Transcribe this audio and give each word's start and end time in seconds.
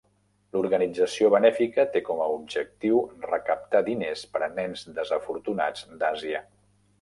L'organització 0.55 1.27
benèfica 1.33 1.85
té 1.95 2.01
com 2.07 2.23
a 2.23 2.29
objectiu 2.37 3.03
recaptar 3.27 3.83
diners 3.91 4.25
per 4.33 4.43
a 4.47 4.49
nens 4.57 4.87
desafortunats 4.97 5.87
d'Àsia. 6.03 6.43